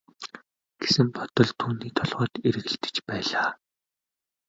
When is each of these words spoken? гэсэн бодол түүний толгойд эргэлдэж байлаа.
гэсэн 0.81 1.07
бодол 1.17 1.49
түүний 1.59 1.91
толгойд 1.97 2.33
эргэлдэж 2.47 2.95
байлаа. 3.07 3.49